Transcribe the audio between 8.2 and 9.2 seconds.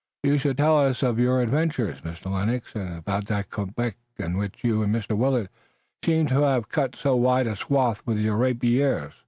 rapiers."